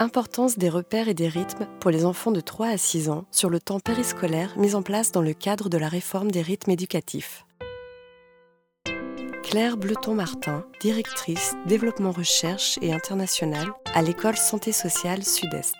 Importance 0.00 0.58
des 0.58 0.68
repères 0.68 1.08
et 1.08 1.14
des 1.14 1.28
rythmes 1.28 1.68
pour 1.78 1.92
les 1.92 2.04
enfants 2.04 2.32
de 2.32 2.40
3 2.40 2.66
à 2.66 2.76
6 2.76 3.10
ans 3.10 3.26
sur 3.30 3.48
le 3.48 3.60
temps 3.60 3.78
périscolaire 3.78 4.58
mis 4.58 4.74
en 4.74 4.82
place 4.82 5.12
dans 5.12 5.22
le 5.22 5.34
cadre 5.34 5.68
de 5.68 5.78
la 5.78 5.88
réforme 5.88 6.32
des 6.32 6.42
rythmes 6.42 6.72
éducatifs. 6.72 7.46
Claire 9.44 9.76
Bleton-Martin, 9.76 10.64
directrice 10.80 11.54
développement 11.66 12.10
recherche 12.10 12.76
et 12.82 12.92
international 12.92 13.68
à 13.94 14.02
l'école 14.02 14.36
santé 14.36 14.72
sociale 14.72 15.22
Sud-Est. 15.22 15.76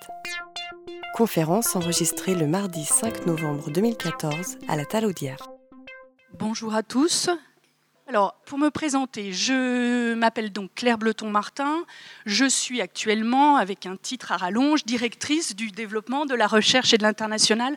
Conférence 1.14 1.74
enregistrée 1.74 2.36
le 2.36 2.46
mardi 2.46 2.84
5 2.84 3.26
novembre 3.26 3.70
2014 3.70 4.58
à 4.68 4.76
la 4.76 4.84
Talaudière. 4.84 5.48
Bonjour 6.38 6.72
à 6.74 6.84
tous. 6.84 7.30
Alors, 8.06 8.34
pour 8.44 8.58
me 8.58 8.68
présenter, 8.68 9.32
je 9.32 10.12
m'appelle 10.12 10.52
donc 10.52 10.70
Claire 10.74 10.98
Bleton-Martin. 10.98 11.86
Je 12.26 12.44
suis 12.44 12.82
actuellement, 12.82 13.56
avec 13.56 13.86
un 13.86 13.96
titre 13.96 14.30
à 14.30 14.36
rallonge, 14.36 14.84
directrice 14.84 15.56
du 15.56 15.70
développement 15.70 16.26
de 16.26 16.34
la 16.34 16.46
recherche 16.46 16.92
et 16.92 16.98
de 16.98 17.02
l'international 17.02 17.74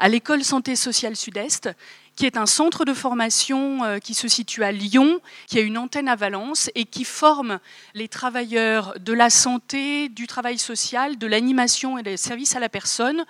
à 0.00 0.08
l'école 0.08 0.42
santé 0.42 0.74
sociale 0.74 1.14
Sud-Est, 1.14 1.70
qui 2.16 2.26
est 2.26 2.36
un 2.36 2.46
centre 2.46 2.84
de 2.84 2.92
formation 2.92 3.84
euh, 3.84 3.98
qui 3.98 4.14
se 4.14 4.26
situe 4.26 4.64
à 4.64 4.72
Lyon, 4.72 5.20
qui 5.46 5.60
a 5.60 5.62
une 5.62 5.78
antenne 5.78 6.08
à 6.08 6.16
Valence 6.16 6.70
et 6.74 6.84
qui 6.84 7.04
forme 7.04 7.60
les 7.94 8.08
travailleurs 8.08 8.98
de 8.98 9.12
la 9.12 9.30
santé, 9.30 10.08
du 10.08 10.26
travail 10.26 10.58
social, 10.58 11.18
de 11.18 11.26
l'animation 11.28 11.98
et 11.98 12.02
des 12.02 12.16
services 12.16 12.56
à 12.56 12.60
la 12.60 12.68
personne 12.68 13.24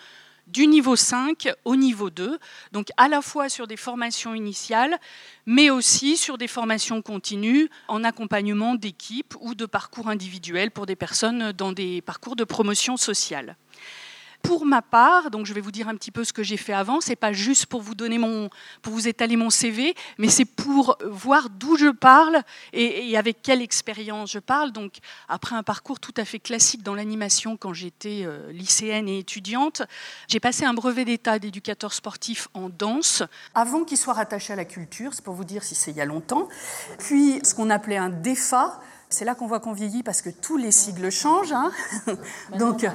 du 0.48 0.66
niveau 0.66 0.96
5 0.96 1.48
au 1.64 1.76
niveau 1.76 2.10
2, 2.10 2.38
donc 2.72 2.88
à 2.96 3.08
la 3.08 3.22
fois 3.22 3.48
sur 3.48 3.66
des 3.66 3.76
formations 3.76 4.34
initiales, 4.34 4.98
mais 5.46 5.70
aussi 5.70 6.16
sur 6.16 6.38
des 6.38 6.48
formations 6.48 7.02
continues 7.02 7.68
en 7.88 8.04
accompagnement 8.04 8.74
d'équipes 8.74 9.34
ou 9.40 9.54
de 9.54 9.66
parcours 9.66 10.08
individuels 10.08 10.70
pour 10.70 10.86
des 10.86 10.96
personnes 10.96 11.52
dans 11.52 11.72
des 11.72 12.00
parcours 12.00 12.36
de 12.36 12.44
promotion 12.44 12.96
sociale. 12.96 13.56
Pour 14.42 14.64
ma 14.64 14.82
part, 14.82 15.30
donc 15.30 15.46
je 15.46 15.52
vais 15.52 15.60
vous 15.60 15.72
dire 15.72 15.88
un 15.88 15.94
petit 15.94 16.10
peu 16.10 16.24
ce 16.24 16.32
que 16.32 16.42
j'ai 16.42 16.56
fait 16.56 16.72
avant. 16.72 17.00
C'est 17.00 17.16
pas 17.16 17.32
juste 17.32 17.66
pour 17.66 17.82
vous 17.82 17.94
donner 17.94 18.18
mon, 18.18 18.48
pour 18.82 18.92
vous 18.92 19.08
étaler 19.08 19.36
mon 19.36 19.50
CV, 19.50 19.94
mais 20.16 20.28
c'est 20.28 20.44
pour 20.44 20.96
voir 21.04 21.50
d'où 21.50 21.76
je 21.76 21.88
parle 21.88 22.42
et, 22.72 23.16
avec 23.16 23.42
quelle 23.42 23.62
expérience 23.62 24.32
je 24.32 24.38
parle. 24.38 24.72
Donc 24.72 24.98
après 25.28 25.56
un 25.56 25.62
parcours 25.62 26.00
tout 26.00 26.14
à 26.16 26.24
fait 26.24 26.38
classique 26.38 26.82
dans 26.82 26.94
l'animation 26.94 27.56
quand 27.56 27.72
j'étais 27.72 28.22
euh, 28.24 28.50
lycéenne 28.52 29.08
et 29.08 29.18
étudiante, 29.18 29.82
j'ai 30.28 30.40
passé 30.40 30.64
un 30.64 30.74
brevet 30.74 31.04
d'état 31.04 31.38
d'éducateur 31.38 31.92
sportif 31.92 32.48
en 32.54 32.68
danse 32.68 33.22
avant 33.54 33.84
qu'il 33.84 33.98
soit 33.98 34.14
rattaché 34.14 34.52
à 34.52 34.56
la 34.56 34.64
culture. 34.64 35.14
C'est 35.14 35.24
pour 35.24 35.34
vous 35.34 35.44
dire 35.44 35.62
si 35.62 35.74
c'est 35.74 35.90
il 35.90 35.96
y 35.96 36.00
a 36.00 36.04
longtemps. 36.04 36.48
Puis 36.98 37.40
ce 37.42 37.54
qu'on 37.54 37.70
appelait 37.70 37.96
un 37.96 38.10
DEFA 38.10 38.80
c'est 39.10 39.24
là 39.24 39.34
qu'on 39.34 39.46
voit 39.46 39.60
qu'on 39.60 39.72
vieillit 39.72 40.02
parce 40.02 40.22
que 40.22 40.30
tous 40.30 40.56
les 40.56 40.70
sigles 40.70 41.10
changent. 41.10 41.52
Hein. 41.52 41.70
Donc, 42.58 42.86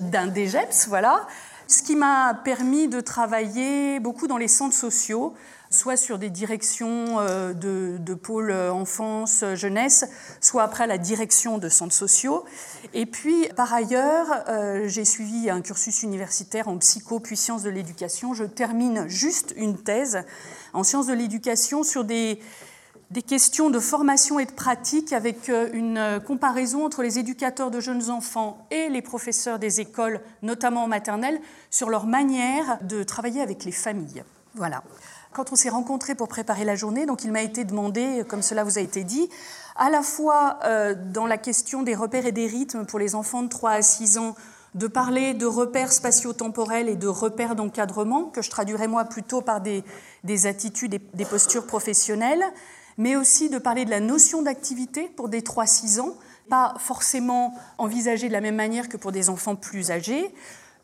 d'un 0.00 0.28
DGEPS, 0.28 0.88
voilà. 0.88 1.26
Ce 1.68 1.82
qui 1.82 1.96
m'a 1.96 2.34
permis 2.44 2.88
de 2.88 3.00
travailler 3.00 3.98
beaucoup 4.00 4.26
dans 4.26 4.36
les 4.36 4.48
centres 4.48 4.74
sociaux, 4.74 5.34
soit 5.70 5.96
sur 5.96 6.18
des 6.18 6.28
directions 6.28 7.18
euh, 7.18 7.54
de, 7.54 7.96
de 7.98 8.14
pôle 8.14 8.52
enfance, 8.52 9.44
jeunesse, 9.54 10.04
soit 10.40 10.62
après 10.62 10.86
la 10.86 10.98
direction 10.98 11.58
de 11.58 11.68
centres 11.68 11.94
sociaux. 11.94 12.44
Et 12.92 13.06
puis, 13.06 13.48
par 13.56 13.72
ailleurs, 13.72 14.26
euh, 14.48 14.86
j'ai 14.86 15.04
suivi 15.04 15.48
un 15.48 15.62
cursus 15.62 16.02
universitaire 16.02 16.68
en 16.68 16.76
psycho 16.78 17.20
puis 17.20 17.36
sciences 17.36 17.62
de 17.62 17.70
l'éducation. 17.70 18.34
Je 18.34 18.44
termine 18.44 19.08
juste 19.08 19.54
une 19.56 19.78
thèse 19.78 20.24
en 20.74 20.84
sciences 20.84 21.06
de 21.06 21.14
l'éducation 21.14 21.82
sur 21.84 22.04
des 22.04 22.38
des 23.12 23.22
questions 23.22 23.68
de 23.68 23.78
formation 23.78 24.38
et 24.38 24.46
de 24.46 24.52
pratique 24.52 25.12
avec 25.12 25.50
euh, 25.50 25.68
une 25.74 25.98
euh, 25.98 26.18
comparaison 26.18 26.86
entre 26.86 27.02
les 27.02 27.18
éducateurs 27.18 27.70
de 27.70 27.78
jeunes 27.78 28.08
enfants 28.08 28.66
et 28.70 28.88
les 28.88 29.02
professeurs 29.02 29.58
des 29.58 29.80
écoles, 29.80 30.20
notamment 30.40 30.84
en 30.84 30.88
maternelle, 30.88 31.38
sur 31.70 31.90
leur 31.90 32.06
manière 32.06 32.78
de 32.82 33.02
travailler 33.02 33.42
avec 33.42 33.64
les 33.64 33.72
familles. 33.72 34.24
Voilà. 34.54 34.82
Quand 35.32 35.52
on 35.52 35.56
s'est 35.56 35.68
rencontrés 35.68 36.14
pour 36.14 36.28
préparer 36.28 36.64
la 36.64 36.74
journée, 36.74 37.04
donc 37.04 37.24
il 37.24 37.32
m'a 37.32 37.42
été 37.42 37.64
demandé, 37.64 38.22
comme 38.28 38.42
cela 38.42 38.64
vous 38.64 38.78
a 38.78 38.80
été 38.82 39.04
dit, 39.04 39.28
à 39.76 39.90
la 39.90 40.02
fois 40.02 40.58
euh, 40.64 40.94
dans 41.12 41.26
la 41.26 41.36
question 41.36 41.82
des 41.82 41.94
repères 41.94 42.26
et 42.26 42.32
des 42.32 42.46
rythmes 42.46 42.86
pour 42.86 42.98
les 42.98 43.14
enfants 43.14 43.42
de 43.42 43.48
3 43.48 43.72
à 43.72 43.82
6 43.82 44.18
ans, 44.18 44.34
de 44.74 44.86
parler 44.86 45.34
de 45.34 45.44
repères 45.44 45.92
spatio-temporels 45.92 46.88
et 46.88 46.96
de 46.96 47.08
repères 47.08 47.56
d'encadrement, 47.56 48.24
que 48.24 48.40
je 48.40 48.48
traduirais 48.48 48.88
moi 48.88 49.04
plutôt 49.04 49.42
par 49.42 49.60
des, 49.60 49.84
des 50.24 50.46
attitudes 50.46 50.94
et 50.94 51.02
des 51.12 51.26
postures 51.26 51.66
professionnelles, 51.66 52.44
mais 52.98 53.16
aussi 53.16 53.48
de 53.50 53.58
parler 53.58 53.84
de 53.84 53.90
la 53.90 54.00
notion 54.00 54.42
d'activité 54.42 55.08
pour 55.16 55.28
des 55.28 55.40
3-6 55.40 56.00
ans, 56.00 56.14
pas 56.48 56.74
forcément 56.78 57.54
envisagée 57.78 58.28
de 58.28 58.32
la 58.32 58.40
même 58.40 58.56
manière 58.56 58.88
que 58.88 58.96
pour 58.96 59.12
des 59.12 59.30
enfants 59.30 59.56
plus 59.56 59.90
âgés, 59.90 60.34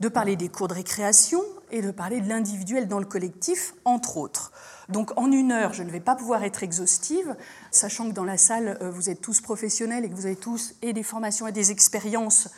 de 0.01 0.09
parler 0.09 0.37
des 0.37 0.49
cours 0.49 0.69
de 0.69 0.75
récréation 0.75 1.43
et 1.71 1.83
de 1.83 1.91
parler 1.91 2.21
de 2.21 2.29
l'individuel 2.29 2.89
dans 2.89 3.01
le 3.01 3.05
collectif, 3.05 3.75
entre 3.85 4.17
autres. 4.17 4.53
Donc 4.89 5.11
en 5.19 5.31
une 5.31 5.53
heure, 5.53 5.75
je 5.75 5.83
ne 5.83 5.91
vais 5.91 6.01
pas 6.01 6.15
pouvoir 6.15 6.45
être 6.45 6.63
exhaustive, 6.63 7.37
sachant 7.71 8.09
que 8.09 8.15
dans 8.15 8.25
la 8.25 8.39
salle, 8.39 8.79
euh, 8.81 8.91
vous 8.91 9.11
êtes 9.11 9.21
tous 9.21 9.41
professionnels 9.41 10.05
et 10.05 10.09
que 10.09 10.15
vous 10.15 10.27
avez 10.27 10.37
tous 10.37 10.75
et 10.83 10.93
des 10.93 11.03
formations 11.03 11.47
et 11.47 11.53
des 11.53 11.71
expériences 11.71 12.49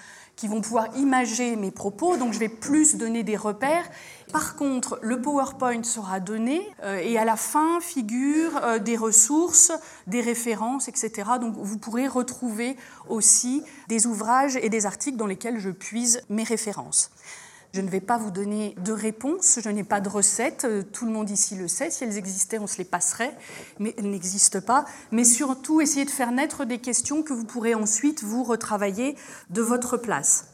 qui 0.41 0.49
vont 0.49 0.63
pouvoir 0.63 0.97
imager 0.97 1.55
mes 1.55 1.71
propos, 1.71 2.17
donc 2.17 2.33
je 2.33 2.39
vais 2.39 2.49
plus 2.49 2.97
donner 2.97 3.23
des 3.23 3.37
repères. 3.37 3.85
Par 4.33 4.57
contre, 4.57 4.99
le 5.03 5.21
PowerPoint 5.21 5.83
sera 5.83 6.19
donné 6.19 6.67
euh, 6.83 6.97
et 6.97 7.19
à 7.19 7.27
la 7.27 7.37
fin 7.37 7.79
figurent 7.83 8.57
euh, 8.65 8.79
des 8.79 8.97
ressources, 8.97 9.71
des 10.07 10.23
références, 10.23 10.89
etc. 10.89 11.33
Donc 11.39 11.57
vous 11.59 11.77
pourrez 11.77 12.09
retrouver 12.09 12.79
aussi 13.07 13.63
des 13.89 14.07
ouvrages 14.07 14.57
et 14.57 14.71
des 14.71 14.87
articles 14.87 15.19
dans 15.19 15.27
lesquels 15.27 15.59
je 15.59 15.69
puise 15.69 16.23
mes 16.31 16.45
références. 16.45 17.11
Je 17.73 17.81
ne 17.81 17.89
vais 17.89 18.01
pas 18.01 18.19
vous 18.19 18.33
donner 18.33 18.75
de 18.85 18.93
réponse, 18.93 19.61
je 19.63 19.69
n'ai 19.69 19.85
pas 19.85 20.01
de 20.01 20.09
recette, 20.09 20.65
euh, 20.65 20.83
tout 20.83 21.07
le 21.07 21.13
monde 21.13 21.31
ici 21.31 21.55
le 21.55 21.69
sait, 21.69 21.91
si 21.91 22.03
elles 22.03 22.19
existaient, 22.19 22.59
on 22.59 22.67
se 22.67 22.79
les 22.79 22.85
passerait, 22.85 23.37
mais 23.79 23.95
elles 23.97 24.11
n'existent 24.11 24.61
pas. 24.61 24.85
Mais 25.13 25.23
surtout, 25.23 25.81
essayez 25.81 26.05
de 26.05 26.11
faire 26.11 26.33
naître 26.33 26.65
des 26.65 26.79
questions 26.79 27.23
que 27.23 27.33
vous 27.33 27.45
pourrez 27.45 27.75
ensuite 27.75 28.25
vous 28.25 28.43
retravailler 28.43 29.17
de 29.51 29.63
votre 29.63 29.97
place. 29.97 30.47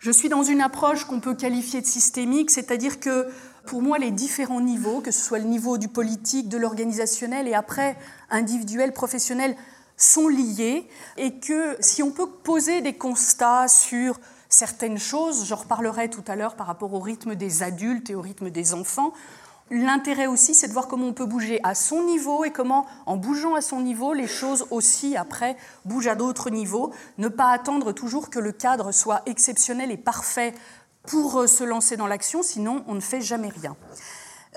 Je 0.00 0.10
suis 0.10 0.28
dans 0.28 0.42
une 0.42 0.60
approche 0.60 1.04
qu'on 1.04 1.20
peut 1.20 1.36
qualifier 1.36 1.80
de 1.80 1.86
systémique, 1.86 2.50
c'est-à-dire 2.50 2.98
que 2.98 3.28
pour 3.66 3.80
moi, 3.80 3.98
les 3.98 4.10
différents 4.10 4.60
niveaux, 4.60 5.00
que 5.00 5.12
ce 5.12 5.20
soit 5.20 5.38
le 5.38 5.44
niveau 5.44 5.78
du 5.78 5.86
politique, 5.86 6.48
de 6.48 6.58
l'organisationnel 6.58 7.46
et 7.46 7.54
après 7.54 7.96
individuel, 8.28 8.92
professionnel, 8.92 9.54
sont 9.96 10.26
liés 10.26 10.88
et 11.16 11.38
que 11.38 11.76
si 11.78 12.02
on 12.02 12.10
peut 12.10 12.28
poser 12.28 12.80
des 12.80 12.94
constats 12.94 13.68
sur 13.68 14.18
certaines 14.52 14.98
choses. 14.98 15.46
J'en 15.46 15.56
reparlerai 15.56 16.10
tout 16.10 16.24
à 16.28 16.36
l'heure 16.36 16.56
par 16.56 16.66
rapport 16.66 16.92
au 16.94 17.00
rythme 17.00 17.34
des 17.34 17.62
adultes 17.62 18.10
et 18.10 18.14
au 18.14 18.20
rythme 18.20 18.50
des 18.50 18.74
enfants. 18.74 19.12
L'intérêt 19.70 20.26
aussi, 20.26 20.54
c'est 20.54 20.68
de 20.68 20.72
voir 20.72 20.86
comment 20.86 21.06
on 21.06 21.12
peut 21.14 21.24
bouger 21.24 21.58
à 21.62 21.74
son 21.74 22.02
niveau 22.02 22.44
et 22.44 22.50
comment, 22.50 22.86
en 23.06 23.16
bougeant 23.16 23.54
à 23.54 23.62
son 23.62 23.80
niveau, 23.80 24.12
les 24.12 24.26
choses 24.26 24.66
aussi, 24.70 25.16
après, 25.16 25.56
bougent 25.86 26.08
à 26.08 26.14
d'autres 26.14 26.50
niveaux. 26.50 26.92
Ne 27.16 27.28
pas 27.28 27.50
attendre 27.50 27.92
toujours 27.92 28.28
que 28.28 28.38
le 28.38 28.52
cadre 28.52 28.92
soit 28.92 29.22
exceptionnel 29.24 29.90
et 29.90 29.96
parfait 29.96 30.52
pour 31.06 31.40
euh, 31.40 31.46
se 31.46 31.64
lancer 31.64 31.96
dans 31.96 32.06
l'action, 32.06 32.42
sinon 32.42 32.84
on 32.86 32.94
ne 32.94 33.00
fait 33.00 33.20
jamais 33.20 33.48
rien. 33.48 33.76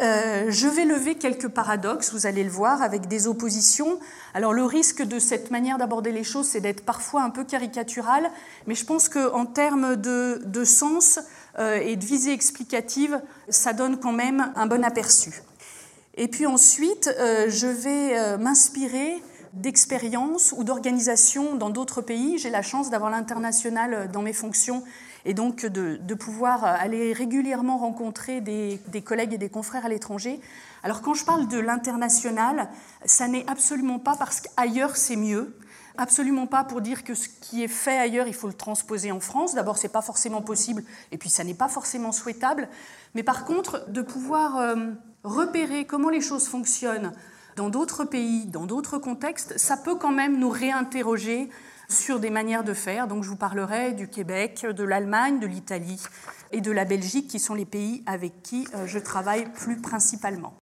Euh, 0.01 0.47
je 0.50 0.67
vais 0.67 0.83
lever 0.83 1.16
quelques 1.16 1.47
paradoxes, 1.47 2.11
vous 2.11 2.25
allez 2.25 2.44
le 2.44 2.50
voir, 2.50 2.81
avec 2.81 3.07
des 3.07 3.28
oppositions. 3.28 4.00
Alors 4.33 4.51
le 4.51 4.63
risque 4.66 5.01
de 5.01 5.19
cette 5.19 5.51
manière 5.51 5.78
d'aborder 5.78 6.11
les 6.11 6.25
choses, 6.25 6.47
c'est 6.47 6.59
d'être 6.59 6.83
parfois 6.83 7.23
un 7.23 7.29
peu 7.29 7.45
caricatural, 7.45 8.29
mais 8.67 8.75
je 8.75 8.85
pense 8.85 9.07
qu'en 9.07 9.45
termes 9.45 9.95
de, 9.95 10.63
sens 10.66 11.19
euh, 11.59 11.78
et 11.78 11.95
de 11.95 12.03
visée 12.03 12.34
explicative, 12.34 13.22
ça 13.47 13.72
donne 13.72 13.97
quand 13.97 14.11
même 14.11 14.51
un 14.55 14.66
bon 14.66 14.84
aperçu. 14.84 15.41
Et 16.16 16.28
puis 16.28 16.45
ensuite, 16.45 17.09
euh, 17.17 17.45
je 17.50 17.67
vais 17.67 18.38
m'inspirer 18.38 19.22
d'expériences 19.55 20.53
ou 20.57 20.63
d'organisations 20.63 21.55
dans 21.55 21.69
d'autres 21.69 22.01
pays. 22.01 22.38
J'ai 22.38 22.49
la 22.49 22.61
chance 22.61 22.89
d'avoir 22.89 23.09
l'international 23.09 24.11
dans 24.11 24.21
mes 24.21 24.33
fonctions 24.33 24.84
et 25.25 25.34
donc 25.34 25.66
de, 25.66 26.13
pouvoir 26.13 26.63
aller 26.63 27.13
régulièrement 27.13 27.78
rencontrer 27.78 28.41
des, 28.41 28.79
collègues 29.03 29.34
et 29.34 29.37
des 29.37 29.49
confrères 29.49 29.85
à 29.85 29.90
l'étranger. 29.90 30.40
Alors 30.84 31.02
quand 31.02 31.13
je 31.13 31.25
parle 31.25 31.47
de 31.47 31.57
l'international, 31.57 32.69
ça 33.05 33.28
n'est 33.28 33.46
absolument 33.49 33.97
pas 33.97 34.16
parce 34.16 34.41
qu'ailleurs 34.41 34.96
c'est 34.96 35.16
mieux, 35.16 35.58
absolument 35.97 36.46
pas 36.46 36.63
pour 36.63 36.81
dire 36.81 37.03
que 37.03 37.16
ce 37.16 37.28
qui 37.28 37.63
est 37.63 37.69
fait 37.69 37.97
ailleurs, 37.97 38.28
il 38.28 38.34
faut 38.34 38.47
le 38.47 38.53
transposer 38.53 39.11
en 39.11 39.19
France. 39.19 39.55
D'abord, 39.55 39.78
ce 39.78 39.84
n'est 39.84 39.93
pas 39.93 40.01
forcément 40.01 40.41
possible, 40.41 40.84
et 41.11 41.17
puis 41.17 41.29
ça 41.29 41.43
n'est 41.43 41.53
pas 41.53 41.69
forcément 41.69 42.11
souhaitable. 42.11 42.67
Mais 43.16 43.23
par 43.23 43.46
contre, 43.46 43.90
de 43.90 44.01
pouvoir 44.01 44.58
euh, 44.58 44.91
repérer 45.23 45.85
comment 45.85 46.09
les 46.09 46.22
choses 46.22 46.47
fonctionnent 46.47 47.13
dans 47.55 47.69
d'autres 47.69 48.03
pays, 48.03 48.46
dans 48.46 48.66
d'autres 48.66 48.97
contextes, 48.97 49.57
ça 49.57 49.78
peut 49.78 49.96
quand 49.96 50.11
même 50.11 50.37
nous 50.40 50.49
réinterroger 50.49 51.49
sur 51.90 52.19
des 52.19 52.29
manières 52.29 52.63
de 52.63 52.73
faire. 52.73 53.07
Donc 53.07 53.23
je 53.23 53.29
vous 53.29 53.35
parlerai 53.35 53.93
du 53.93 54.07
Québec, 54.07 54.66
de 54.66 54.84
l'Allemagne, 54.84 55.40
de 55.40 55.47
l'Italie 55.47 56.02
et 56.52 56.61
de 56.61 56.72
la 56.72 56.85
Belgique, 56.85 57.28
qui 57.28 57.40
sont 57.40 57.53
les 57.53 57.66
pays 57.66 58.03
avec 58.05 58.41
qui 58.43 58.67
euh, 58.75 58.87
je 58.87 58.99
travaille 58.99 59.46
plus 59.53 59.78
principalement. 59.78 60.55